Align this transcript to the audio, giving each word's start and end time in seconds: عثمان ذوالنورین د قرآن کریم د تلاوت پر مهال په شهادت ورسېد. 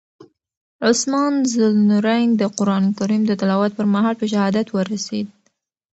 عثمان 0.89 1.33
ذوالنورین 1.51 2.29
د 2.37 2.43
قرآن 2.57 2.85
کریم 2.97 3.21
د 3.27 3.31
تلاوت 3.41 3.71
پر 3.77 3.85
مهال 3.93 4.15
په 4.17 4.25
شهادت 4.31 4.67
ورسېد. 4.71 5.27